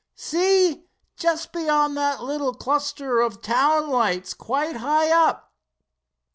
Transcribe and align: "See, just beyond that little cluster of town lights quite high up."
"See, 0.15 0.87
just 1.15 1.51
beyond 1.53 1.95
that 1.95 2.23
little 2.23 2.55
cluster 2.55 3.21
of 3.21 3.39
town 3.39 3.87
lights 3.87 4.33
quite 4.33 4.77
high 4.77 5.11
up." 5.11 5.53